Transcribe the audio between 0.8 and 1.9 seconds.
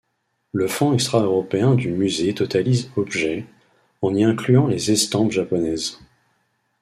extra-européen